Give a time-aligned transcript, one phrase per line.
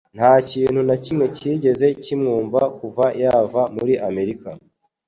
[0.17, 4.47] Nta kintu na kimwe cyigeze kimwumva kuva yava muri Amerika